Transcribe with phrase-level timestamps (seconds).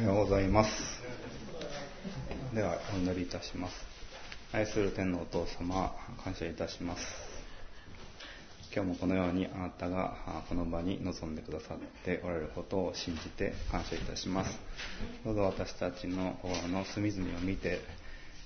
[0.00, 0.70] おはようございます。
[2.54, 3.74] では、お祈りいたします。
[4.50, 7.02] 愛する天のお父様、感謝いたします。
[8.74, 10.16] 今日もこのようにあなたが
[10.48, 14.58] この場に臨んでくださっておられることを信じて感謝いたします。
[15.22, 17.80] どうぞ私たちの心の隅々を見て、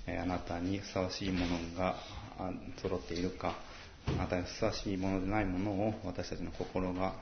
[0.09, 1.95] えあなたにふさわしいものが
[2.37, 2.51] あ
[2.83, 3.55] 揃っているか、
[4.09, 7.15] あなたにふさわしいものでないものを私たちの心が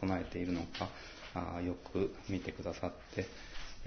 [0.00, 0.88] 備えているのか、
[1.34, 3.26] あよく見てくださって、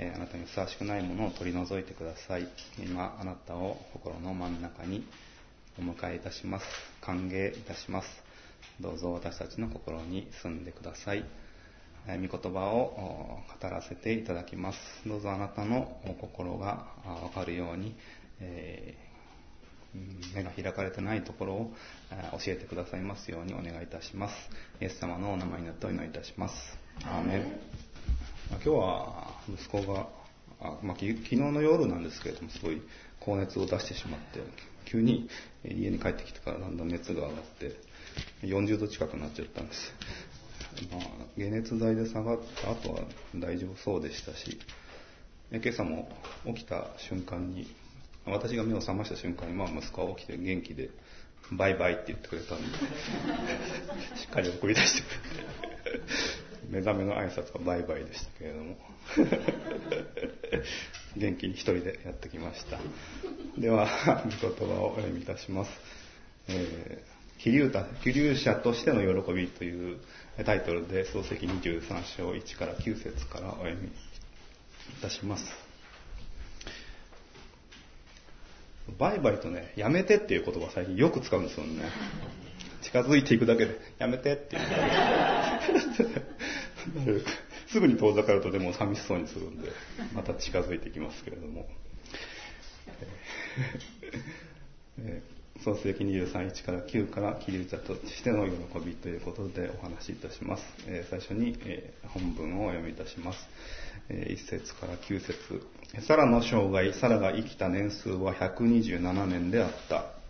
[0.02, 2.48] えあなたにふさわしくないものを取り除いてください。
[2.80, 5.05] 今、あなたを心の真ん中に
[5.80, 6.66] お迎えいたします。
[7.02, 8.07] 歓迎いたします。
[8.79, 11.23] どうぞ私たちの心に住んでください。
[12.07, 14.79] え御言葉を語らせていただきます。
[15.05, 17.95] どうぞあなたのお心がわかるように、
[18.40, 19.12] えー
[20.34, 21.73] 目が開かれてないところを
[22.45, 24.35] 教えてくださいますようにお願いいたします。
[24.79, 26.55] イエス様のお名前によってお祈りいたします。
[27.04, 27.91] アーメン
[28.52, 30.08] 今日は息子が、
[30.60, 32.82] あまあ、き昨日の夜なんですけれども、すごい
[33.20, 34.41] 高熱を出してしまって、
[34.85, 35.30] 急に
[35.63, 37.76] 家に帰ってきてからだんだん熱が上がって、
[38.46, 39.93] 40度近くなっちゃったんです。
[40.91, 41.02] まあ、
[41.38, 43.02] 解熱剤で下がった後は
[43.35, 44.60] 大丈夫そうでしたし、
[45.52, 46.10] え今朝も
[46.46, 47.74] 起きた瞬間に、
[48.26, 50.90] 私が目を覚ました瞬間に、まあ、息子は起きて元気で、
[51.52, 52.68] バイバイって言ってくれたんで、
[54.20, 58.77] しっかり送り出してくれて、目覚めの挨拶はバイバイでしたけれども、
[61.18, 62.80] 元気に一人でやってきました。
[63.58, 63.88] では、
[64.24, 65.72] 御言葉をお読みいたします。
[66.47, 67.12] えー
[67.44, 69.97] 気流た気流者としての喜びという
[70.46, 73.92] タイトルで漱石23章1から9節からお読みい
[75.02, 75.46] たします。
[79.00, 81.81] バイバイとね、やめてっていう言葉を最近よく使うんですよね。
[82.84, 84.62] 近づいていくだけで、やめてっていう。
[87.72, 89.69] すぐに遠ざかるとでも寂しそうにするんで、
[90.13, 91.68] また近づいてきますけれども。
[95.00, 95.22] え
[95.63, 100.64] 創世記23、1から9からキリュウ者としての喜びということでお話しいたします。
[100.88, 103.40] えー最初に、えー本文をお読みいたします。
[104.09, 105.38] え1節から9節
[106.08, 110.21] サラの生涯、サラが生きた年数は127年であった。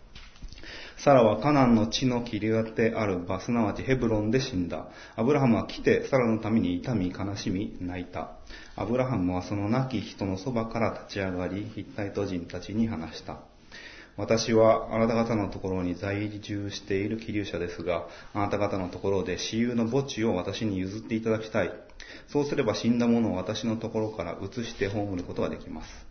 [1.03, 4.88] サラはカナンの地の切り当てある場、すなわちヘブロンで死んだ。
[5.16, 8.38] アブラハムは来て、サラのために痛み、悲しみ、泣いた。
[8.75, 13.39] アブラハムはその亡き人のそばから立ち上がり、ヒッタイト人たちに話した。
[14.16, 21.72] 私はあなた方のところに在住している気流者ですが、あなた方のところで私有の墓地を私に譲っていただきたい。
[22.28, 26.10] そうすれば死んだ者を私のところから移して葬ることができます。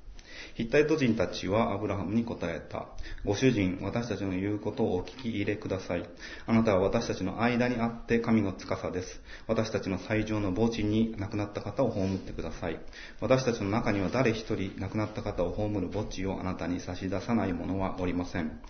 [0.60, 2.88] ヒッタイト人たちはアブラハムに答えた。
[3.24, 6.04] ご主人、私たちの言うことをお聞き入れください。
[6.46, 9.22] あなたは私たちの間にあって神の司です。
[9.46, 12.78] 私たちの最上の墓地に亡くなった方を葬ってください。
[13.22, 18.60] 私たちの中には誰一人亡くなった方を葬る墓地をあなたに差し出さない者はおりません。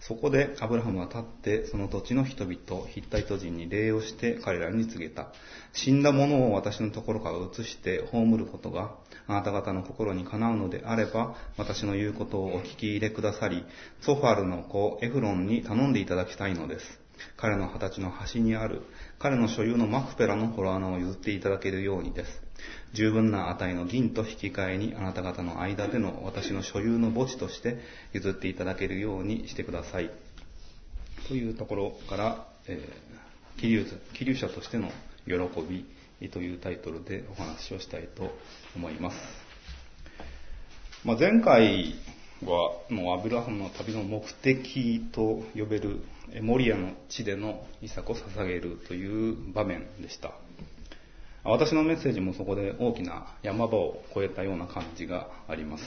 [0.00, 5.32] そこでアブラハムは立ってその土地の人々、ヒッタイト人に礼をして彼らに告げた。
[5.72, 8.94] 死んだ者を私のところから移して葬ることが
[9.26, 13.64] あなた方の心にかなうのであれば、私の言うことをお聞き入れくださり、
[14.00, 17.07] ソファルの子エフロンに頼んでいただきたいのです。
[17.36, 18.82] 彼の二十歳の端にある、
[19.18, 22.42] 彼の所有のマクペラの洞穴を譲っていただけるようにです。
[22.92, 27.78] 十分な値の銀と引き換えにあなた方の間での私の所有の墓地として
[28.12, 30.10] 譲っていただけるようにしてください。
[31.28, 34.90] というところから、えー、気流気流者としての
[35.26, 38.34] 喜びというタイトルでお話をしたいと
[38.74, 39.16] 思います。
[41.04, 41.94] まあ、前回
[42.44, 46.00] はもうアブラハムの旅の目的と呼べる
[46.32, 50.32] えモリアの地でのイサクを捧げるという場面でした。
[51.44, 55.84] 私のメッセージもそこで大きな山場を越えたような感じがあります。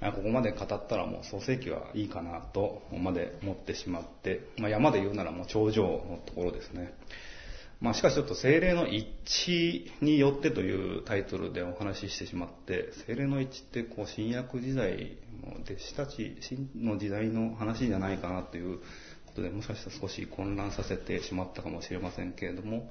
[0.00, 6.94] ここまで語ったらもう創世記はいいかなとまで思ってしまって、まあ、山で言うならもう頂上のところですね。
[7.80, 15.16] まあしかしちょっと精霊の一致によってというタイトルでお話ししてしまって、精霊の一致ってこう新約時代
[15.62, 16.36] 弟子たち
[16.76, 18.80] の時代の話じゃないかなという
[19.38, 22.90] とでもしかしたら少し混乱させてしまったかもしれませんけれども、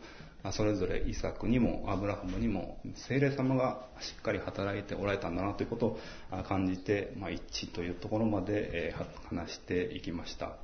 [0.52, 6.00] それぞれイサクにもアブラハムにも精霊様がしっかり働いておられたんだなということを
[6.48, 8.96] 感じて、まあ、一致というところまで
[9.30, 10.56] 話していきました。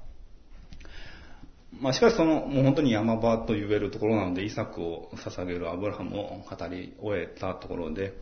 [1.81, 8.13] まあ、しかしその、もう本当に山場と言えるところなので、イサクを捧げるアブラハムを語り終えたところで、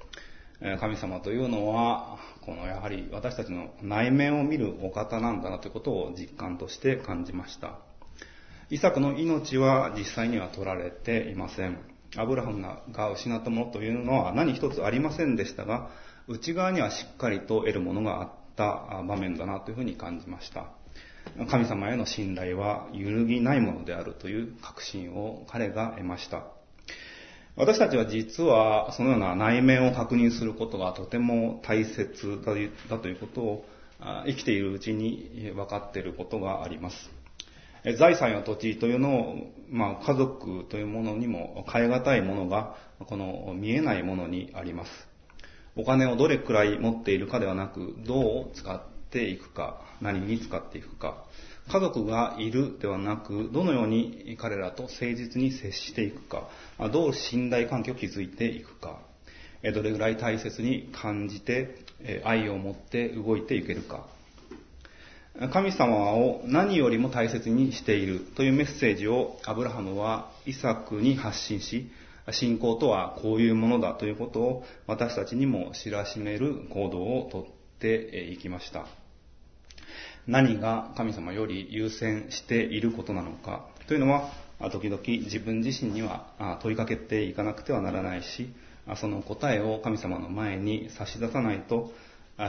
[0.79, 7.79] 神様というのは、このやはり私たちの内面を見るお方なんだなということを実感として感じました。
[8.69, 11.79] イサクの命は実際には取られていません。
[12.15, 12.61] アブラハム
[12.91, 15.89] が失ったものというのは何一つありませんでしたが、
[16.27, 20.65] 内側にはしっかりと得るものがあった場面だなというふうに感じました。
[21.49, 26.60] 神様への信頼は揺るぎないものであるという確信を彼が得ました。
[27.57, 32.41] 私たちは実はそのような内面を確認することがとても大切
[32.89, 33.65] だということを
[34.25, 36.95] 生きているうちに分かっていることがあります。
[37.97, 39.35] 財産や土地というのを、
[39.69, 44.91] まあ、家族というものにも変え難いものが、この見えないものにあります。
[45.75, 51.25] お金をどれくらい持っているかではなく、どう使っていくか、何に使っていくか、
[51.71, 56.49] 家族がいるではなく、どのように彼らと誠実に接していくか、
[56.91, 58.99] どう信頼関係を築いていくか、
[59.73, 61.75] どれぐらい大切に感じて、
[62.25, 64.05] 愛を持って動いていけるか。
[65.53, 71.89] 神様を何よりも大切にしているというメッセージをアブラハムはイサクに発信し、
[72.31, 77.45] 信仰とはこういうものだということを私たちにも知らしめる行動をとっ
[77.79, 78.87] ていきました。
[80.27, 84.29] 何が神様より優先していることなのかというのは、
[84.71, 88.53] 時々自分自身には問いかけていかなくてはならないし、
[88.95, 91.91] その答えを神様の前に差し出さないと、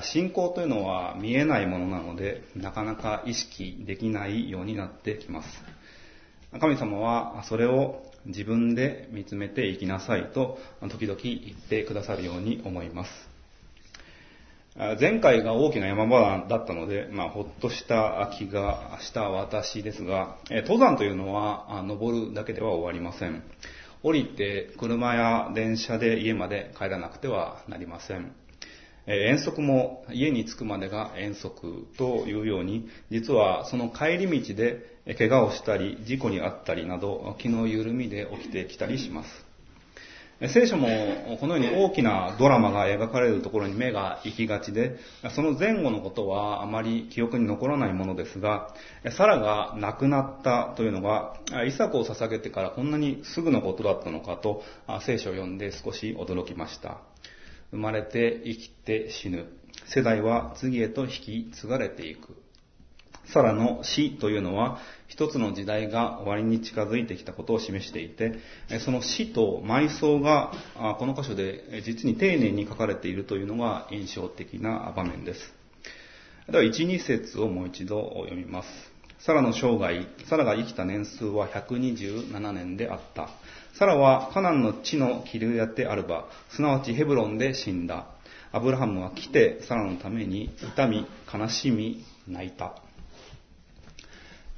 [0.02, 5.48] 信仰というのは見えないものなので、なかなか意識できないようになってきます。
[6.60, 10.58] 神様はそれを自分で見つめていきなさいと、
[10.90, 13.31] 時々言ってくださるように思います。
[14.74, 23.42] 前回が大きな山場だったので、まあ、ほっとした気がした私ですが、登山というのは登るだけでは終わりません。
[24.02, 28.32] 降りて車や電車で家まで帰らなくてはなりません。
[29.06, 39.51] 遠足も家に着くまでが遠足というように、実はその帰り道で怪我をしたり、事故に遭ったりなど、気の緩みで起きてきたりします。
[40.48, 40.88] 聖書も
[41.40, 44.96] このように大きなドラマが描かれるところに目が行きがちで、
[45.34, 48.74] その前後のことはあまり記憶に残らないものですが、
[49.16, 51.36] サラが亡くなったというのが、
[51.66, 54.62] イサクを捧げてからこんなにすぐのことだったのかと、
[55.02, 56.98] 聖書を読んで少し驚きました。
[57.70, 59.46] 生まれて生きて死ぬ。
[59.86, 62.36] 世代は次へと引き継がれていく。
[63.26, 64.78] サラの死というのは、
[65.12, 68.32] 一つの時代が終わりに近づいてきたことを示していて、
[68.80, 70.52] その死と埋葬が、
[70.98, 75.52] この箇所で実に丁寧に書かれているというのが印象的な場面です。
[76.50, 78.68] では、1、2節をもう一度読みます。
[79.18, 83.28] サラの生涯、サラが生きた年数は127年であった。
[83.74, 88.06] サラはカナンの地のキルヤテアルバ、すなわちヘブロンで死んだ。
[88.50, 92.74] アブラハムは来てサラのために痛み、悲しみ、泣いた。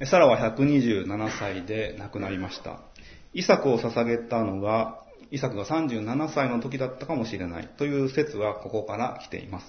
[0.03, 2.81] サラは127歳で亡くなりました。
[3.33, 5.01] イサクを捧げたのが、
[5.31, 9.65] イサクが37歳の時だったかもしれないという説はここから来ています。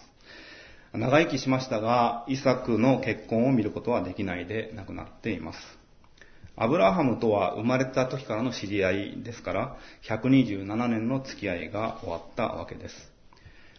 [0.93, 5.59] 長生きしましたが、イサクの結婚を見ることはできないで亡くなっています。
[6.57, 9.77] アブラハムとは生まれた時からの知り合いですから、
[10.09, 13.13] 127年の付き合いが終わったわけです。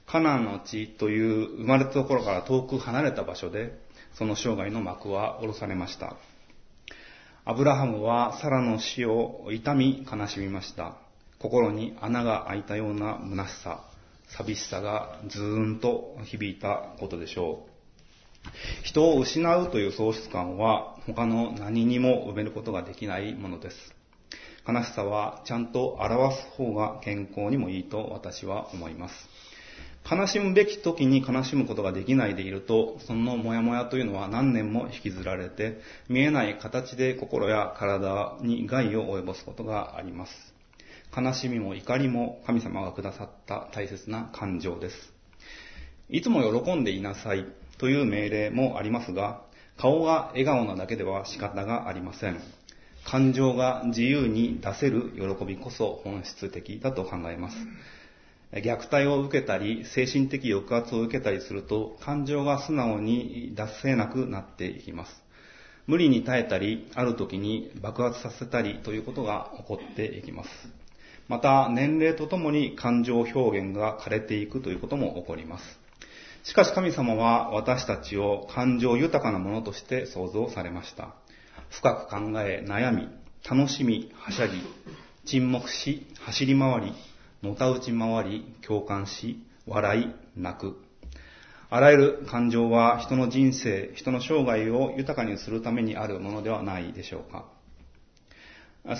[0.05, 3.77] カナンの地という生まれたところから遠く離れた場所で、
[4.13, 6.15] その生涯の幕は下ろされました。
[7.49, 10.97] アブラハムはサラの死を痛み悲しみました。
[11.39, 13.85] 心に穴が開いたような虚しさ、
[14.27, 17.63] 寂しさがずーんと響いたことでしょ
[18.43, 18.49] う。
[18.83, 23.95] 人を失うという喪失感は他の何にも埋めることができないものです。
[24.67, 29.29] 悲しさはちゃんと表す方が健康にもいいと私は思います。
[30.09, 40.31] 悲しむべき時に悲しむことができないでいると、そのモヤモヤというのは何年も引きずられて、見えない形で心や体に害を及ぼすことがあります。
[41.15, 44.95] 悲しみも怒りも神様がくださった大切な感情です。
[46.09, 47.45] いつも喜んでいなさい
[47.77, 49.41] という命令もありますが、
[49.77, 52.39] 顔が笑顔なだけでは仕方がありません。
[53.05, 57.57] 感情が自由に出せる喜びこそ本質的だと考えます。
[58.53, 65.11] 虐待を受けたり、精神的抑圧を受けたりすると、感情が素直に出せなくなっていきます。
[65.85, 70.49] 無理に耐えたり、ある時に爆発させたりということが起こっていきます。
[71.27, 75.87] また、年齢とともに感情表現が枯れていくということも起こります。
[76.43, 81.13] しかし神様は私たちを感情豊かなものとして創造されました。
[81.69, 83.09] 深く考え、悩み、
[83.49, 84.61] 楽しみ、はしゃぎ、
[85.25, 86.93] 沈黙し、走り回り、
[87.43, 90.77] のたうち回り、共感し、笑い、泣く。
[91.69, 97.45] あらゆる感情は人の人生、人の生涯を豊かにするためにあるものではないでしょうか。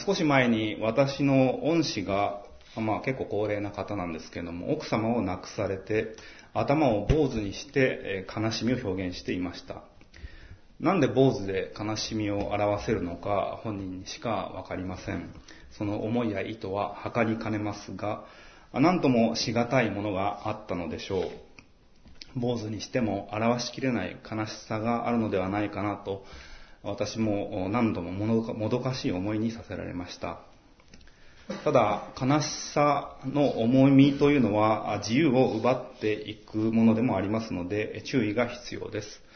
[0.06, 2.44] 少し前に私の恩師が
[2.75, 6.15] まあ結構高齢な方なんですけども、奥様を亡くされて、
[6.53, 9.84] 頭を坊主にして悲しみを表現していました。
[10.79, 15.34] なんで坊主で悲しみを表せるのか本人にしかわかりません。
[15.72, 18.25] その思いや意図は測りかねますが、
[18.74, 21.29] 何ともしがたいものがあったのでしょう。
[22.36, 26.24] 坊主にしても表しきれない悲しさがあるのではないかなと、
[26.84, 30.39] 私も何度ももどかしい思いにさせられました。
[31.63, 39.26] ただ、悲しさの重みというのは自由を奪っていくものでもありますので、注意が必要です。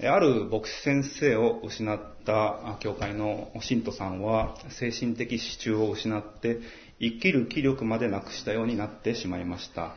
[0.00, 6.58] ある牧師先生を失った教会の信徒さんは精神的支柱を失って
[6.98, 9.94] 生きる気力までなくしたようになってしまいました。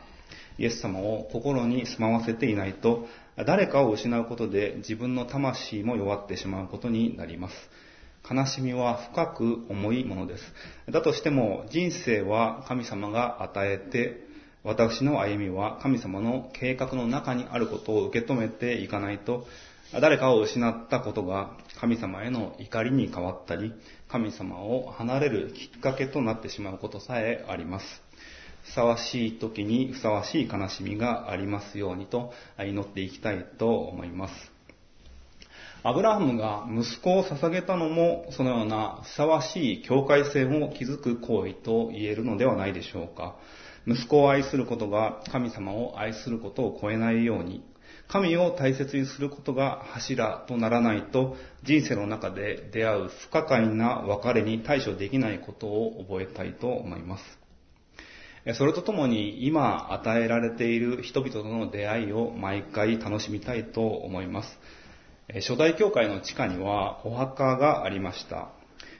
[0.58, 7.54] イエス様を心に住まわせていないと誰かを失うことで自分の魂も弱ってしまうことになります。
[8.28, 10.42] 悲しみは深く重いものです。
[10.90, 14.26] だとしても人生は神様が与えて
[14.62, 19.46] 私の歩みは神様の計画の中にあることを受け止めていかないと
[19.92, 23.72] 誰かを失ったことが神様への怒りに変わったり、
[24.08, 28.02] 神様を離れるきっかけとなってしまうことさえあります。
[28.64, 34.34] ふさわしい時にふさわしい悲しみがありますようにと祈っていきたいと思います。
[35.84, 43.36] アブラハムが息子を捧げたのもそのようなふさわしい境界線を築く行為と言えるのではないでしょうか。
[43.86, 47.62] 息子を愛することが神様を愛することを超えないように
[48.08, 57.24] 神を大切にすることが柱とならないと人生の中で出会う不可解な別れに対処できないことを覚えたいと思います。
[58.54, 64.58] それとともに今与えられている人々との出会いを毎回楽しみたいと思います。
[65.34, 68.50] 初代教会の地下にはお墓がありました。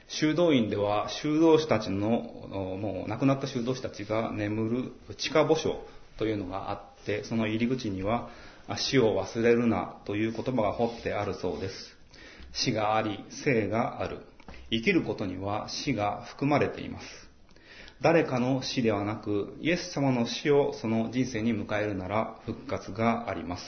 [0.09, 2.09] 修道院では修道士たちの、
[2.49, 5.85] もう亡くなった修道士たちが眠る地下墓所
[6.19, 8.29] というのがあって、その入り口には
[8.77, 11.75] 死を忘れるなという言葉が彫ってあるそうです。
[12.53, 14.19] 死があり、生がある。
[14.71, 17.07] 生きることには死が含まれています。
[18.03, 23.63] 誰かの死ではなく、イエス様の死をその人生に迎えるなら復活があります。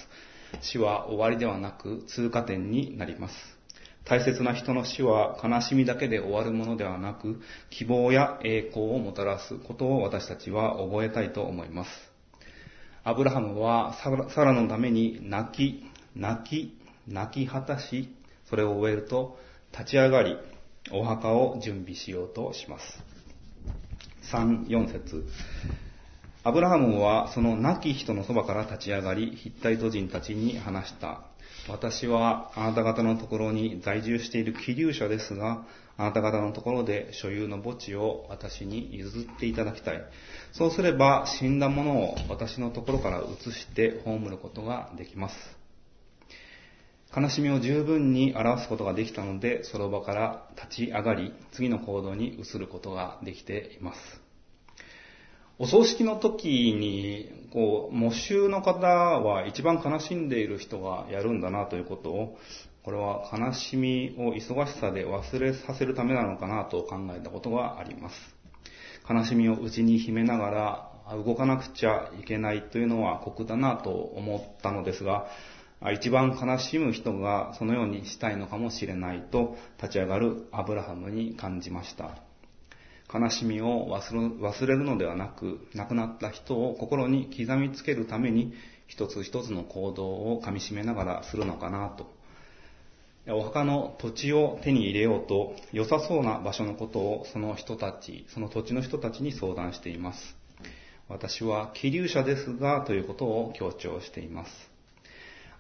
[0.61, 3.35] 死は終わりではなく通過点になります。
[4.05, 7.41] 大切な人の死は悲しみだけで終わるものではなく、
[7.71, 12.18] 希望や栄光をもたらすことを私たちは覚えたいと思います。
[13.09, 13.95] アブラハムは
[14.35, 15.83] サラのために泣き、
[16.15, 18.15] 泣き、泣き果たし、
[18.51, 19.39] それを終えると
[19.73, 20.37] 立ち上がり、
[20.93, 22.85] お墓を準備しようとします。
[24.31, 25.27] 3、4節
[26.45, 31.28] アブラハムはその亡き人のそばから立ち上がり、ヒッタイト人たちに話した。
[31.69, 40.03] 私はあなた方のところに在住している気流者ですが、あなた方のところで所有の墓地を私に譲っていただきたい。
[40.53, 45.35] そうすれば死んだものを私のところから移して葬ることができます。
[47.15, 54.28] 悲しみを十分に表すことができたので、その場から立ち上がり、次の行動に移ることができています。
[55.61, 62.39] お葬式の時に、こう、喪主の方は一番悲しんでいる人がやるんだなということを、
[62.85, 68.15] これは悲しみを忙しさで忘れさせるためなのかなと考えたことがあります。
[69.11, 75.27] 悲しみを内に秘めながら動かなくちゃいけないというのは酷だなと思ったのですが、
[75.93, 82.28] 一番悲しむ人がそのようにしたいのかもしれないと立ち上がるアブラハムに感じました。
[83.13, 88.53] 悲しみを忘れるのではなく、亡くなった人を心に刻みつけるために
[88.87, 92.19] 一つ一つの行動をかみしめながらするのかなと
[93.31, 100.37] お墓の土地を手に入れようと良さそうな場所のことをその人たち、その土地の人たちに相談しています。
[101.09, 104.51] 私は気流者ですがということを強調しています。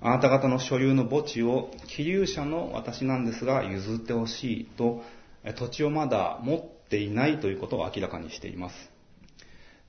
[0.00, 5.02] あなた方の所有の墓地を気流者の私なんですが譲ってほしいと
[5.57, 8.75] 土地をまだ持っていないということを明らかにしています。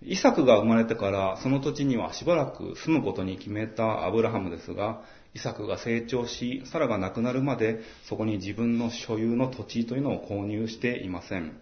[0.01, 5.01] イサクが生まれてからその土地にはしばらく住むことに決めたアブラハムですが、
[5.34, 11.60] イサクが成長し、サラが亡くなるまで、そこに自分の所有の土地というのを購入していません。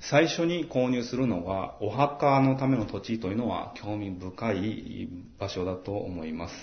[0.00, 6.54] 最初に購入するのは、お墓のための土地というのは興味深い場所だと思います。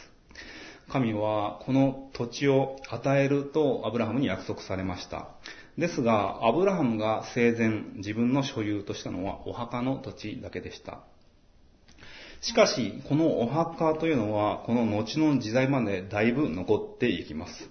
[0.90, 5.28] 神はこの土地を与えるとアブラハムに約束されました。
[5.78, 11.02] ですが、アブラハムが生前自分の所有としたのはお墓の土地だけでした。
[12.42, 17.70] しかし、このお墓というのは、この後の時代までだいぶ残っていきます。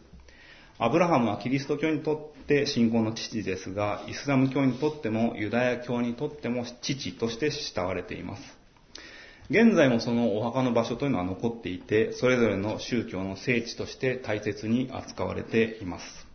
[0.78, 8.42] アブラハムはキリスト教にとって信仰の父ですが、イスラム教にとってもユダヤ教にとっても父として慕われています。
[9.48, 16.25] 現在もそのお墓の場所というのは残っていて、それぞれの宗教の聖地として大切に扱われています。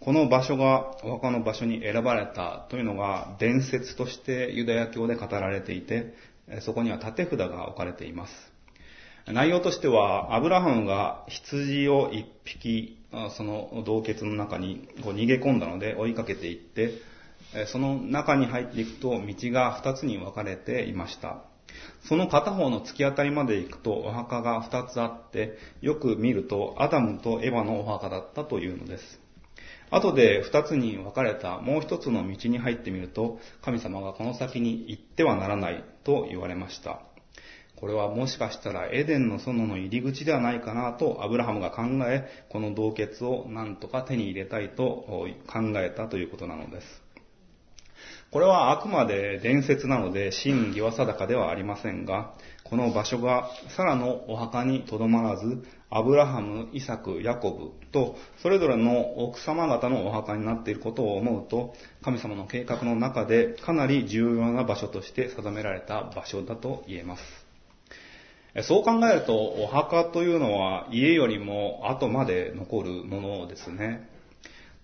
[0.00, 6.14] この場所がお墓の場所に選ばれたというのが伝説としてユダヤ教で語られていて、
[6.62, 8.32] そこには縦札が置かれています。
[9.26, 12.98] 内容としては、アブラハムが羊を一匹、
[13.36, 16.94] その洞穴の中にこう逃げ込んだので追いかけていって、
[17.66, 21.42] その中に入っていくと道が二つに分かれていました。
[22.08, 29.19] その片方の突き当たりまで行くとお墓が二つあって、よく見るとアダムとエヴァのお墓だったというのです。
[29.90, 37.00] 後で二つに分かれたもう一つの道に入ってみると、神様がこの先に行ってはならないと言われました。
[37.76, 44.84] これはもしかしたらエデンの園の入り口ではないかなとアブラハムが考え、この洞穴を何とか手に入れたいと
[45.46, 47.09] 考えたということなのです。
[48.30, 52.32] これはあくまで伝説なので真偽は定かではありませんが、
[52.62, 67.22] この場所がサラのお墓にとどまらず、アブラハム、イサク、ヤコブと、それぞれの奥様方のお墓になっていることを思うと、神様の計画の中でかなり重要な場所として定められた場所だと言えます。
[68.62, 74.08] そう考えると、お墓というのは家よりも後まで残るものですね。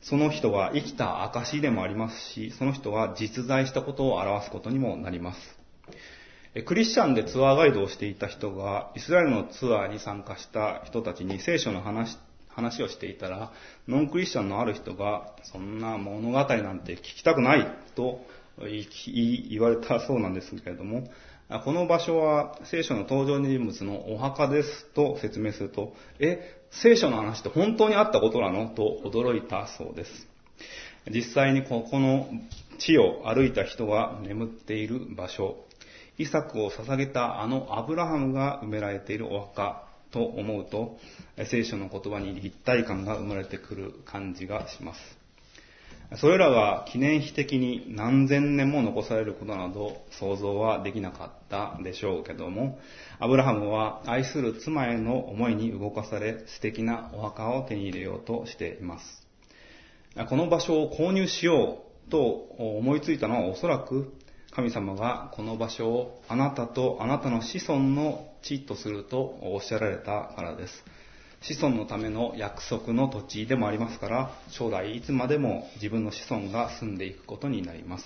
[0.01, 5.67] その人が生きた証でもありますし、その人が実在したことを表すことにもなります。
[6.65, 12.17] クリスチャンでツアーガイドをしていた人が、イスラエルのツアーに参加した人たちに聖書の話、
[12.49, 13.53] 話をしていたら、
[13.89, 18.25] ノンクリスチャンのある人が、そんな物語なんて聞きたくないと
[18.59, 21.11] 言われたそうなんですけれども、
[21.49, 28.69] この場所は聖書の登場人物のお墓ですと説明すると、え、聖書の話って本当にあったことなの？
[28.69, 30.11] と驚いたそうです。
[31.09, 32.29] 実際にここの
[32.79, 35.57] 地を歩いた人が眠っている場所、
[36.19, 40.99] イサクを捧げたあのアブラハムが埋められているお墓と思うと、
[41.49, 45.26] 聖書の言葉に立体感が生まれてくる感じがします。
[46.15, 52.79] それらが記念碑的に何千年も残されることなど想像はできなかったでしょうけども、
[53.19, 59.27] アブラハムは愛する妻への思いに動かされ素敵なお墓を手に入れようとしています。
[60.29, 62.21] この場所を購入しようと
[62.59, 64.15] 思いついたのはおそらく
[64.53, 70.85] 神様がこの場所をあなたとあなたの子孫の地とするとおっしゃられたからです。
[71.49, 78.05] 子孫のための約束の土地でもありますから、将来いつまでも自分の子孫が住んでいくことになります。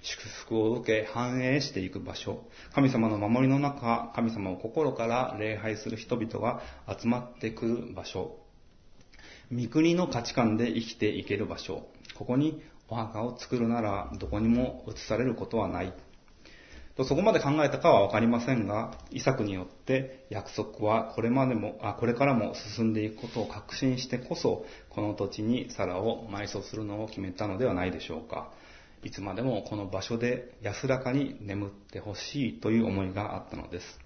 [0.00, 2.40] 祝福を受け繁栄していく場所、
[2.74, 8.38] 神様の守りの中、神様を心から礼拝する人々が集まってくる場所、
[9.52, 15.92] 御国の価値観で生きていける場所、ここにお墓を作るならどこにも移されることはない。
[17.00, 28.50] とそこまで考えたかはわかりませんが、イサクによって約束はこれまでも、あ、これからも進んでいくことを確信してこそ、この土地にサラを埋葬するのを決めたのではないでしょうか。
[29.02, 33.98] いつまでもこの場所で安らかに眠ってほしいという思いがあったのです。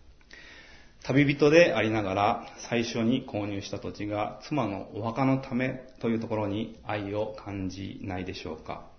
[1.03, 8.94] 旅人でありながら最初に購入した土地が妻のお墓のためというところに愛を感じないでしょうか。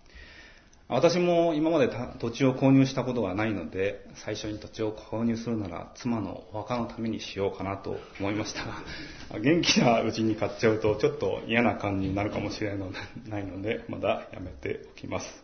[0.88, 8.84] 私も今まで土地を購入したことがないので、最初に土地を購入するなら妻のお墓のためにしようかなと思いましたが、
[9.42, 15.44] 元気なうちに買っちゃうとちょっと嫌な感じになるかもしれないので、 まだやめておきます。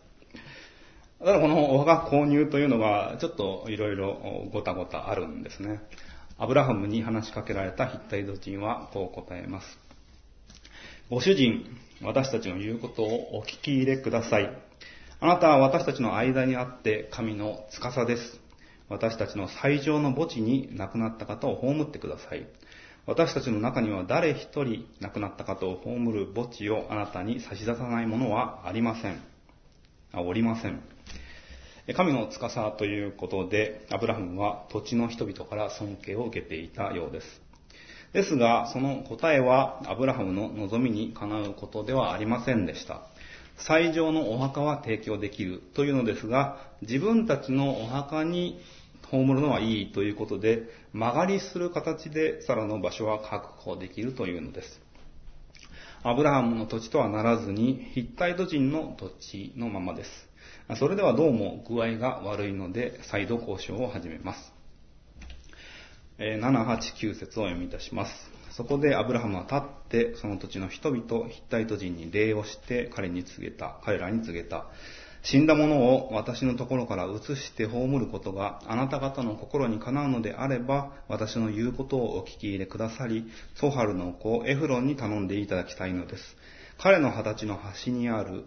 [1.18, 5.80] ただこのお墓購入というのはちょっといろいろごたごたあるんですね。
[6.38, 9.78] アブラハムに話しかけられたヒッタイド人はこう答えます。
[11.10, 11.66] ご主人、
[12.00, 14.71] 私たちの言うことをお聞き入れください。
[15.24, 18.40] あなたは私たちの間にあって神の司です。
[18.88, 22.44] 私たちの最上の墓地に亡くなった方を葬ってください。
[23.06, 29.22] 私たちの中には誰一人亡くなった方を葬る墓地をあなたに差し出さないものはありません。
[30.10, 30.82] あ、おりません。
[31.94, 37.26] 神の司ということで、アブラハムは土地の人々から尊敬を受けていたようです。
[38.12, 43.02] ですが、その答えはアブラハムの望みにかなうことではありませんでした。
[43.56, 48.60] 最上のお墓は提供できるというのですが、自分たちのお墓に
[49.10, 50.62] 葬るのはいいということで、
[50.92, 54.80] 曲がりする形でサラの場所は確保できるというのです。
[56.02, 60.10] アブラハムの土地とはならずに、ヒッタイト人の土地のままです。
[60.76, 64.52] それではどうも具合が悪いので、再度交渉を始めます。
[66.18, 68.31] 7、8、9節を読みいたします。
[68.56, 74.66] そこでアブラハムは立って、その土地の人々、ヒッタイト人に礼をして彼に告げた、彼らに告げた。
[75.22, 86.22] 死んだ者を私のところから移して葬ることがあなた方の心にかなうのであれば、私の言うことをお聞き入れくださり、ソハルの子エフロンに頼んでいただきたいのです。
[86.78, 88.44] 彼の二十歳の端にある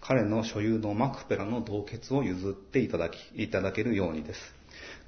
[0.00, 4.57] 彼の所有のマクペラの洞穴を譲っていただき、いただけるようにです。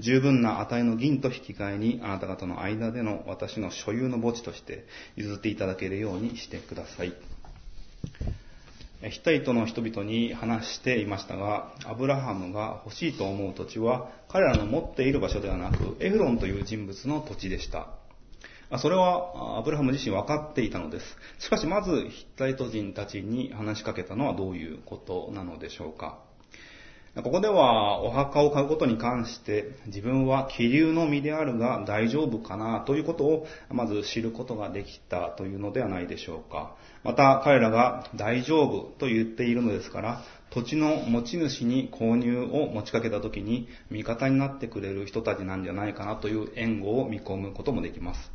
[0.00, 4.84] 十分な値の銀と引き換えにあなた方の間での私の所有の墓地として
[5.16, 7.14] 譲っていただけるようにしてください。
[9.02, 17.88] ヒッタイトの人々に話していましたが、アブラハムが欲しいと思う土地は彼らの持っている場所ではなく、エフロンという人物の土地でした。
[18.78, 21.06] それはアブラハム自身分かっていたのです。
[21.38, 26.18] しかしまずヒッタイト人たちに話しかけたのはどういうことなのでしょうか。
[27.16, 36.76] ここではお墓を買うことに関して自分は気流の身であるが大丈夫かなということをまず知ることができたというのではないでしょうか。
[37.02, 48.30] また彼らが大丈夫と言っているのですから土地の持ち主に購入を持ちかけた時に味方になってくれる人たちなんじゃないかなという援護を見込むこともできます。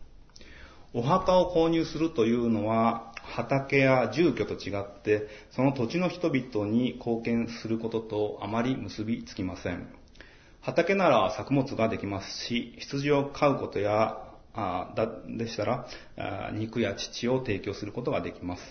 [0.93, 9.88] お墓を購入するというのは畑や住居と違ってその土地の人々に貢献することとあまり結びつきません。
[10.61, 14.17] 畑なら作物ができますし、羊を飼うことや、
[14.53, 18.61] あだでしたらあ肉や乳を提供することができます。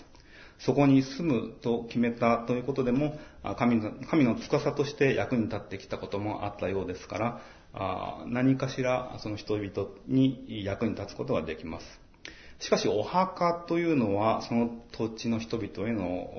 [0.59, 3.17] そこに住むと決めたということでも、
[3.57, 7.41] 神の神の司として役に立ってきたこともあったようですから、
[7.73, 12.04] あ何かしらその人々に役に立つことができます。
[12.59, 16.29] しかしお墓というのはその土地の人々への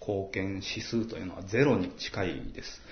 [0.00, 2.82] 貢献指数というのはゼロに近いです。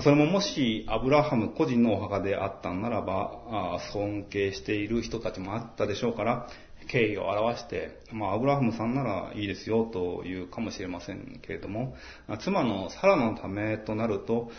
[0.00, 6.48] それももしアブラハム個人のお墓であったんならば、尊敬している人たちもあったでしょうから、
[6.88, 11.94] 敬意を表して、まあ、アブラハムさんならいいですよというかもしれませんけれども、
[12.40, 14.50] 妻のサラのためとなると、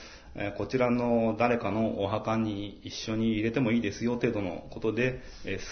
[0.57, 5.21] こちらの誰かのお墓に一緒に入れてもいいですよ程度のことで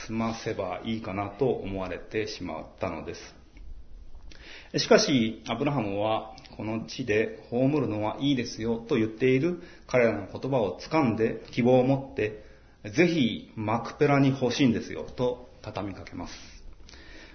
[0.06, 4.80] 済ませばいいかなと思われてしまったのです。
[4.80, 12.44] しかし、アブラハムはこの地で葬るのはいいですよと言っている彼らの言葉を掴んで希望を持って、
[12.96, 16.34] ぜひマクペラに欲しいんですよと畳みかけます。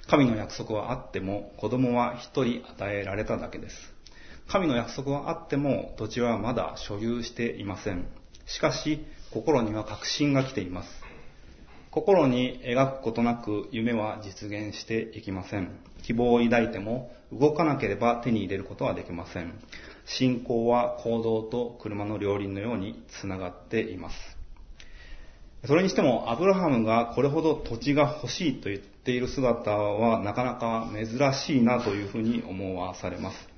[0.08, 3.95] 神の約束はあっても子供は一人与えられただけです。
[4.48, 8.06] 神の約束はあっても土地はまだ所有していません。
[8.46, 10.88] しかし心には確信が来ています。
[11.90, 15.80] 心に描くことなく夢は実現していきません。
[16.02, 19.58] 希望を抱いても動かなければ手に入れることはできません。
[20.04, 24.16] 信仰は行動と車の両輪のようにつながっています。
[25.66, 33.55] それにしてもアブラハムがこれほど土地が欲しいと言っている姿はなかなか珍しいなというふうに思わされます。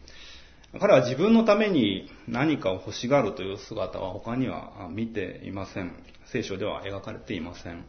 [0.79, 5.93] 彼は自分のために何かを欲しがるという姿は他には見ていません。
[6.27, 7.87] 聖書では描かれていません。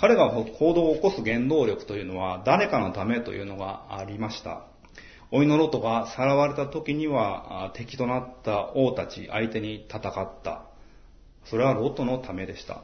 [0.00, 4.64] 彼が行動を起こす原動力というのは誰かのためというのがありました。
[5.30, 10.62] 老いのロトがさらわれた時には敵となった王たち相手に戦った。
[11.44, 12.82] それはロトのためでした。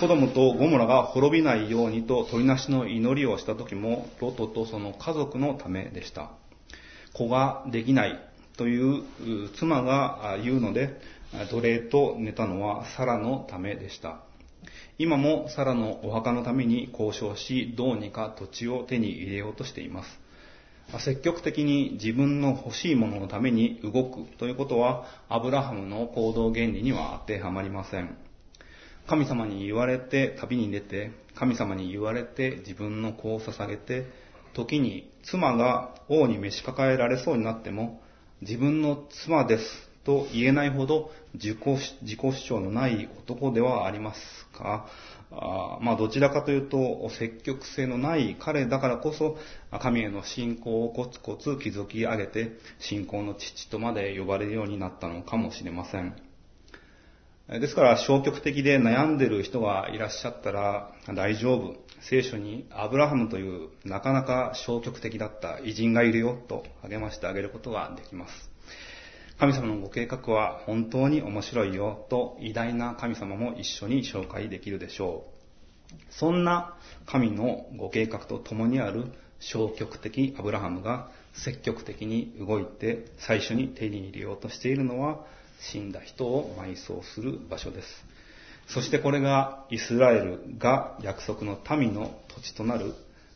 [0.00, 6.30] ソドムとゴモラが滅びないようにと取りなしの祈りをした時もロトとその家族のためでした。
[7.12, 8.18] 子ができない
[8.56, 9.02] という
[9.56, 11.00] 妻が言うので、
[11.50, 14.20] 奴隷と寝たのはサラのためでした。
[14.98, 20.24] 今もサラのお墓のために交渉し、どうにか土地を手に入れようとしています。
[20.98, 28.16] 積極的に自分の欲しいもののために動くということは、アブラハムの行動原理には当てはまりません。
[29.08, 34.06] 神様に言われて旅に出て、神様に言われて自分の子を捧げて、
[34.52, 38.00] 時に妻が王に召し抱えられそうになっても、
[38.46, 39.64] 自分の妻です
[40.04, 41.58] と言えないほど自己
[42.02, 44.20] 自己主張のない男ではあります
[44.58, 44.86] が、
[45.32, 49.36] あまあどちらかというと積極性のない彼だからこそ
[49.80, 56.14] 神への信仰をコツコツ築き上げて信仰の父とまで呼ばれるようになったのかもしれません。
[57.48, 61.83] ですから消極的で悩んでる人がいらっしゃったら大丈夫。
[62.08, 68.50] 聖書にアブラハムというなかなか消極的だった偉人がいるよと励ましてあげることができます。
[69.38, 75.34] 神様のご計画は本当に面白いよと偉大な神様も一緒に紹介できるでしょう。
[76.10, 79.06] そんな神のご計画と共にある
[79.40, 85.24] 消極的アブラハムが積極的に動いて最初に手に入れようとしているのは
[85.60, 88.13] 死んだ人を埋葬する場所です。
[88.66, 92.94] そしてこれがイスラエルが約束の民の土地となる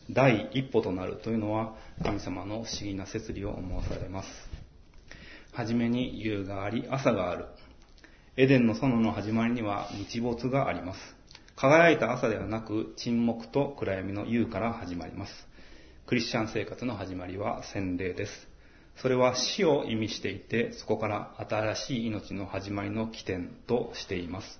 [0.09, 4.29] 第一歩となるというのは神様の不思議な摂理を思わされます。
[5.51, 7.45] はじめに夕があり、朝がある。
[8.37, 10.99] エデンの園の始まりには日没があります。
[11.55, 15.47] 輝いた朝ではなく沈黙と暗闇の夕から始まります。
[16.07, 18.31] クリスチャン生活の始まりは洗礼です。
[19.01, 24.58] それは死を意味していて、そこから新しい命の始まりの起点としています。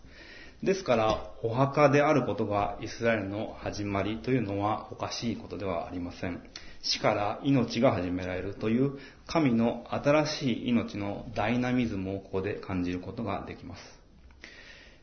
[0.64, 6.42] ですから、お墓であることがイスラエルの始まりというのはおかしいことではありません。
[6.82, 14.00] 死から命が始められるという神の新しい命のダイナミズムをここで感じることができます。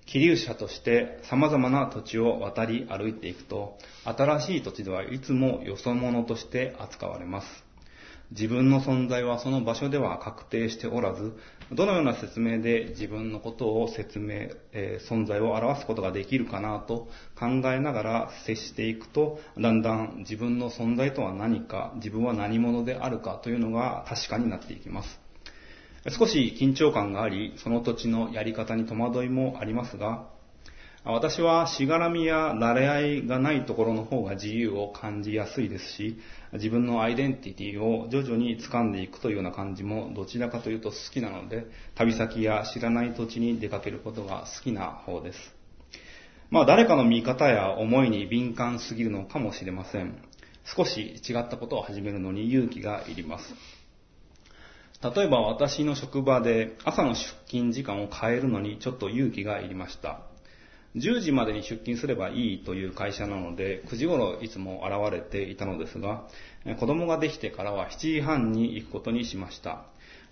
[0.05, 7.66] 気流者として様々な土地を渡り歩いていくと、新しい土地ではいつもよそ者として扱われます。
[8.33, 11.33] 自分の存在はその場所では確定しておらず、
[11.73, 17.09] どのような説明で自分のことを説明、えー、存在を表すことができるかなと
[17.39, 25.21] 考えながら接していくと、だんだん自分の存在とは何か、自分は何者であるかというのが確かになっていきます。
[26.09, 30.29] 少し緊張感があり、その土地のやり方に戸惑いもありますが、
[31.09, 36.19] 私はしがらみや慣れ合いがないところの方が自由を感じやすいですし、
[36.55, 45.39] 自分のアイデンティティを徐々に掴んでいくというような感じもどちらかというと好きなので、旅先や知らない土地に出かけることが好きな方です。
[46.51, 50.21] まあ誰かの見方や思いに敏感すぎるのかもしれません。
[50.65, 53.55] 少し違ったことを始めるのに勇気がいります。
[55.15, 60.26] 例えば私の職場で朝の出勤時間を変えるのにちょっと勇気がいりました。
[60.97, 66.27] 10時までに出勤すればいいという会社なので、9時頃いつも現れていたのですが、
[66.81, 69.85] 子供ができてからは7時半に行くことにしました。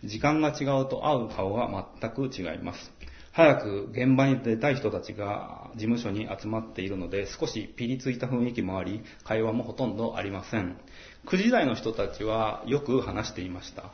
[0.04, 2.92] 時間が違うと会う顔が全く違います。
[3.32, 10.78] 早く現場に出たい人たちが事務所に集まっているので、少しピリついた雰囲気もあり、会話もほとんどありません。
[11.26, 13.90] 9時台の人たちはよく話していました。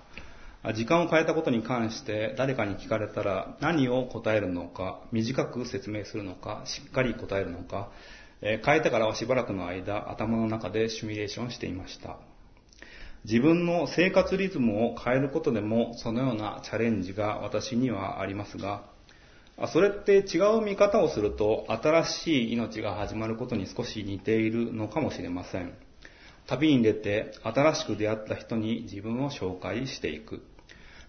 [0.75, 7.90] 時間を変えたことに関して誰かに聞かれたら何を答えるのか、短く説明するのか、しっかり答えるのか、
[8.42, 12.18] え変えてからはしばらくの間頭の中でシミュレーションしていました。
[13.25, 18.85] 自分の生活リズムを変えることでもそのようなチャレンジが私にはありますが、
[19.73, 25.73] それって違う見方をすると新しい命が始まることに少し似ているのかもしれません。
[26.46, 30.42] 旅に出て新しく出会った人に自分を紹介していく。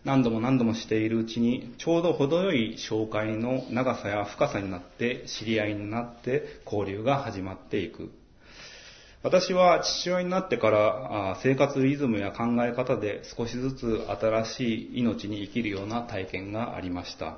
[0.04, 8.12] 何度も何度もしているうちに、ちょうど程よい紹介の長さや深さになって、知り合いになって交流が始まっていく。
[9.24, 17.38] 私は父親になってから生活リズムや考え方で少しずつ新しい命に生きるような体験がありました。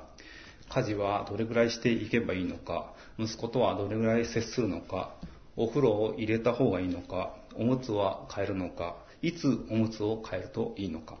[0.70, 5.14] 家事はどれぐらいしていけばいいのか、息子とはどれぐらい接するのか、
[5.56, 11.18] お風呂を入れた方がいいのか、おむつは変えるのか、いつおむつを変えるといいのか。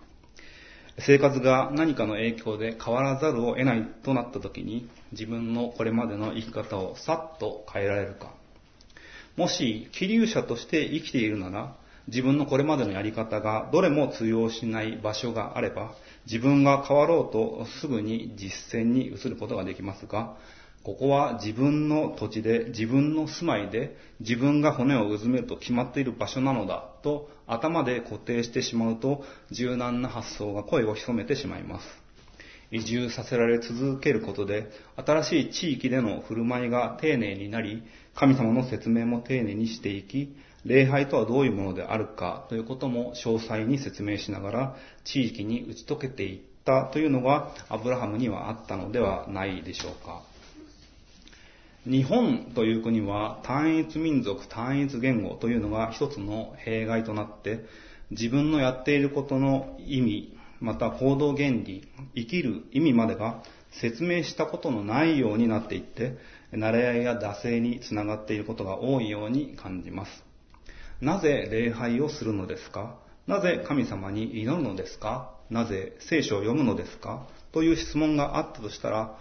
[0.98, 8.32] 生活が何かの影響で変わらざるを得ないとなった時に自分のこれまでの生き方をさっと変えられるか。
[9.36, 11.74] もし、気流者として生きているなら、
[12.06, 15.94] 自分のこれまでのやり方がどれも通用しない場所があれば、
[16.26, 20.36] 自分が変わろうとすぐに実践に移ることができますが、
[20.84, 31.86] ここは自分の土地で、自分の住まいで、自分が骨をうずめると決まっている場所なのだと頭で固定してしまうと、柔軟な発想が声を潜めてしまいます。
[32.70, 37.82] 移住させられ続けることで、新しい地域での振る舞いが丁寧になり、
[38.14, 50.33] 神様の説明も丁寧にしていき、礼拝とはどういうものであるかということも詳細に説明しながら、地域に打ち解けていったというのが、アブラハムにはあったのではないでしょうか。
[51.86, 57.64] 日本という国は単一民族、単一言語というのが一つの弊害となって、
[58.10, 66.16] 自分のやっていることの意味、また行動原理、生きる意味までが説明したことのないようになっていって、
[66.52, 70.10] 慣れ合いや惰性につながっていることが多いように感じます。
[71.02, 72.96] なぜ礼拝をするのですか？
[73.26, 75.34] なぜ神様に祈るのですか？
[75.50, 77.26] なぜ聖書を読むのですか？
[77.52, 79.18] という質問があったとしたら、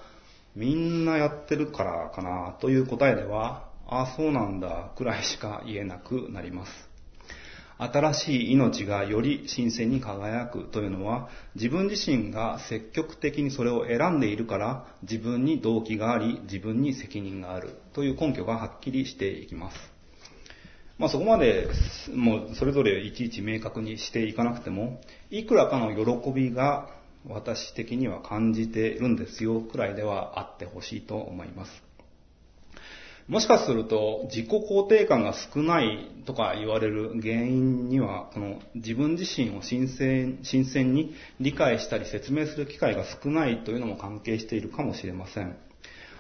[0.56, 6.72] みんなやってるからかなという答えでは、ああ、そうなんだ、くらいしか言えなくなります。
[7.78, 19.78] 新しい命がより新鮮に輝くというのは、自分自身が積極的にそれを選んでいるから、自分に動機があり、自分に責任があるという根拠がはっきりしていきます。
[21.00, 21.68] まあそこまで、
[22.13, 26.89] もうそれぞれいちいち明確にしていかなくても、いくらかの喜びが
[27.28, 31.84] 私的には感じているんですよくらいではあってほしいと思います。
[33.28, 45.56] もしかすると自己肯定感が少ないとか言われる原因には、この自分自身を新鮮新鮮に理解したり説明する機会が少ないというのも関係しているかもしれません。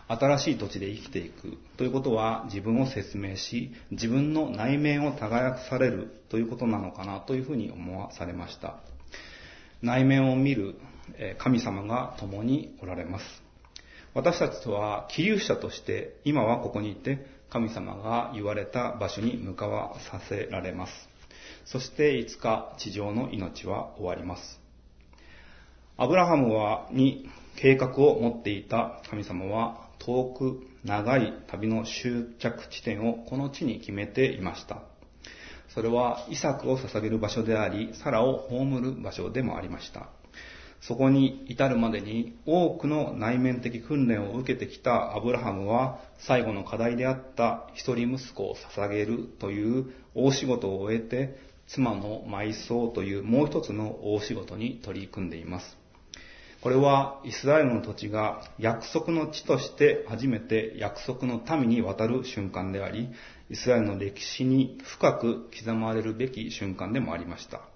[0.07, 8.77] 新しい土地で生きていくということは自分を説明し、自分の内面を耕されるということなのかなというふうに思わされました。
[9.81, 10.75] 内面を見る
[11.37, 13.25] 神様が共におられます。
[14.13, 20.93] 私たちとは起立者として今はここにいて神様が言われた場所に向かわさせられます。
[21.65, 24.59] そしていつか地上の命は終わります。
[25.97, 34.81] アブラハムはに計画を持っていた神様は遠く長い旅の終着地点をこの地に決めていました。
[35.73, 40.09] それはイサクを捧げる場所であり、サラを葬る場所でもありました。
[40.87, 55.77] そこに至るまでに多くの内面的訓練を受けてきたアブラハムは最後の課題であった一人息子を捧げるという大仕事を終えて妻の埋葬というもう一つの大仕事に取り組んでいます。
[56.59, 63.09] これはイスラエルの土地が約束の地として初めて約束の民に渡る瞬間であり、
[63.49, 67.72] イスラエルの歴史に深く刻まれるべき瞬間でもありました。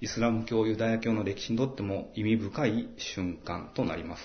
[0.00, 4.22] イスラム教、ユダヤ教の歴史にとっても意味深い瞬間となります。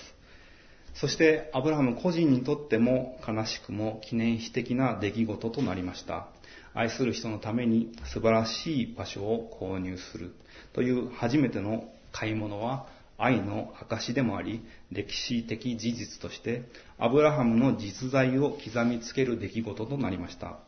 [0.94, 6.28] そしてアブラハム個人にとっても悲しくも記念碑的な出来事となりました。
[6.74, 10.34] 愛する人のために素晴らしい場所を購入する
[10.74, 12.86] という初めての買い物は
[13.18, 16.64] 愛の証でもあり、歴史的事実として、
[16.98, 20.58] アブラハムの実在を刻みつける出来事となりました。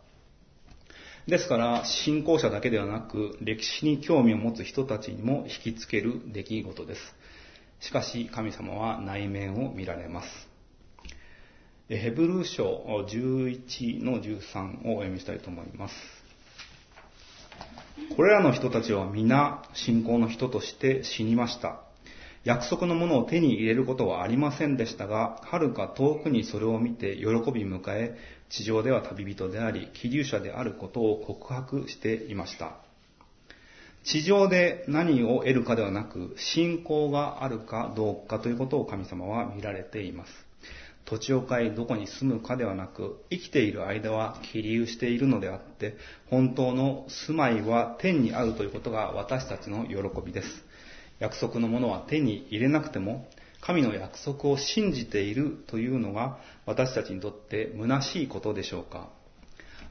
[1.27, 7.01] ですから、信仰者だけではなく、歴史に興味を持つ人たちにも引きつける出来事です。
[7.81, 10.29] しかし、神様は内面を見られます。
[11.89, 12.65] ヘブル書
[13.09, 15.95] 11の13をお読みしたいと思います。
[18.17, 21.84] これらの人たちは皆信仰の人として死にました。
[22.44, 28.16] 約束のものを手に入れることはありませんでしたが、遥か遠くにそれを見て喜び迎え、
[28.50, 32.76] 地上では旅人であり、気流者であることを告白していました。
[34.04, 40.30] 地上で何を得るかではなく、信仰があるかどうかということを神様は見られています。
[41.07, 45.96] 土地を買いどこに住むかではなく、生きている間は起立しているのであって、
[46.28, 50.74] 本当の住まいは天にあるということが私たちの喜びです。
[51.25, 53.27] 約束のものは手に入れなくても、
[53.63, 59.09] 神の約束を信じているというのが私たちにとって虚しいことでしょうか。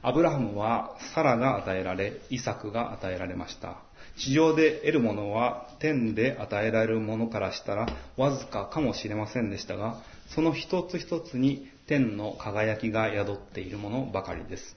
[0.00, 3.78] アブラハムはサラが与えられ、イサクが与えられました。
[4.16, 14.76] 地上で得るものは天で与えられるものからしたらわずかかもしれませんでしたが、その一つ一つに天の輝きが宿っているものばかりです。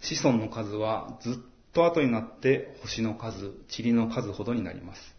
[0.00, 1.34] 子孫の数はずっ
[1.74, 5.14] と後になって星の数、塵の数ほどになります。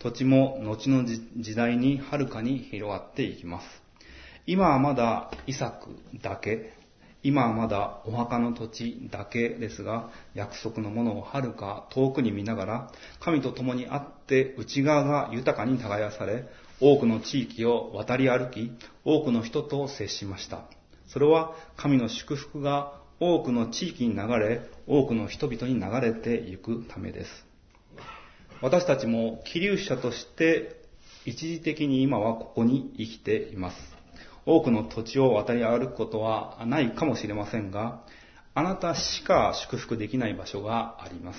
[0.00, 3.66] 土地も後の時代にはるかに広がっていきます。
[4.46, 5.88] 今はまだイサク
[6.22, 6.74] だけ、
[7.22, 16.44] 今はまだお墓の土地だけですが、約束のものをはるか遠くに見ながら、神と共に会って内側が豊かに耕され、
[16.80, 18.70] 多くの地域を渡り歩き、
[19.06, 20.64] 多くの人と接しました。
[21.06, 27.30] それは神の祝福が多くの地域に流れ、多くの人々に流れていくためです。
[28.60, 30.80] 私たちも気流者として
[31.24, 33.76] 一時的に今はここに生きています。
[34.46, 38.02] 多くの土地を渡り歩くことはないかもしれませんが、
[38.54, 41.38] あなたしか祝福できない場所があります。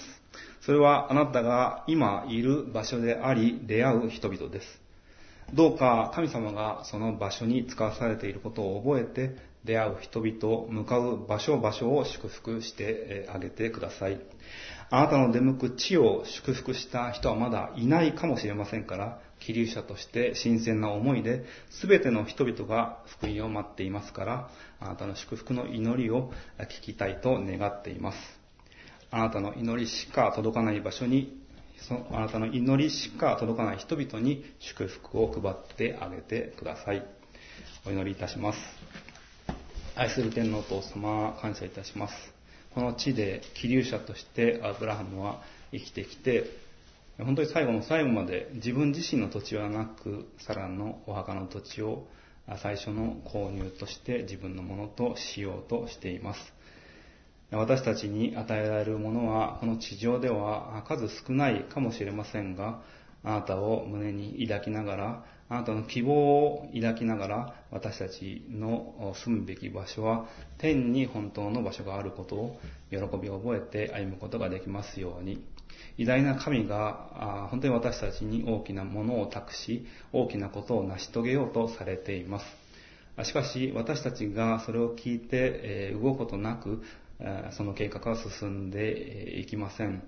[0.61, 4.67] それはあなたが今いる場所であり、出会う人々です。
[5.53, 14.19] どうか神様がその場所に使わされていることを覚えて、出会う人々、向かう場所場所を祝福してあげてください。
[14.89, 28.17] あなたの出向く地を祝福した人はまだいないかもしれませんから、気流者として新鮮な思いで、すべての人々が福音を待っていますから、あなたの祝福の祈りを聞きたいと願っています。
[29.11, 31.41] あなたの祈りしか届かない場所に、
[31.87, 37.05] そあなたの祈りしか届かない人々に祝福を配ってあげてください。
[37.85, 38.59] お祈りいたします。
[39.95, 42.34] 愛する天皇と様、感謝いたします。
[42.75, 46.43] この地で気流者としてアブラハムは生きてきて、
[47.17, 52.05] 本当に最後の最後まで自分自身の土地はなく、サランのお墓の土地を
[52.61, 56.39] 最初の購入として自分のものとしようとしています。
[57.51, 62.81] 私たちに与えられるものは、この地上では数少ないかもしれませんが、
[63.23, 70.27] あなたを胸に抱きながら、あなたの希望を抱きながら、私たちの住むべき場所は、
[70.57, 75.43] 天に本当の場所があることを、喜びを覚えて歩むことができますように。
[75.97, 82.45] 偉大な神が、本当に私たちに大きなものを託し、大きなことを成し遂げようとされています。
[83.23, 86.81] しかし、私たちがそれを聞いて、動くことなく、
[87.51, 90.03] その計画は進んでいきません。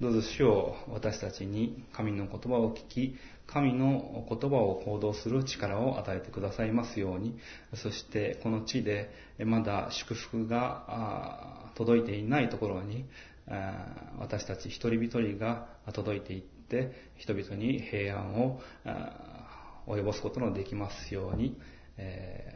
[0.00, 7.36] どうぞ主を私たちに神の言葉を聞き、神の言葉を行動する力を与えてくださいますように、
[7.74, 9.10] そしてこの地で
[9.44, 13.06] まだ祝福が届いていないところに、
[14.18, 18.60] 私たち一人一人が届いていって、人々に平安を
[19.86, 21.58] 及ぼすことのできますように、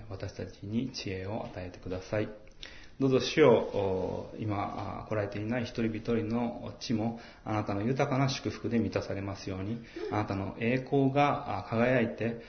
[0.09, 2.46] 私たちに知恵を与えてください。
[2.99, 12.41] どうぞ主を今来られていない一人一人の地もあなたの豊かな祝福で満たされますようにあなたの栄光が輝いて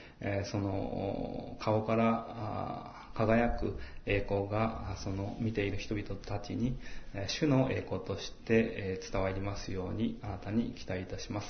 [0.50, 3.76] その顔から輝く
[4.06, 6.78] 栄光がその見ている人々たちに
[7.26, 11.48] 主の栄光として伝わりますようにあなたに期待いたします。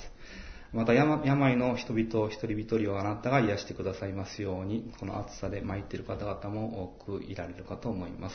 [0.73, 8.35] また病の人々一人一人をあなたが癒してくださいますように、この暑さで参っている方々も多くいられるかと思います。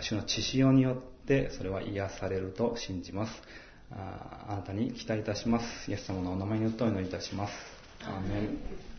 [0.00, 3.32] 主の血潮によってそれは癒されると信じます。
[3.90, 5.90] あなたに期待いたします。
[5.90, 7.52] イエス様のお名前によってお祈りいたします。
[8.02, 8.93] アーメン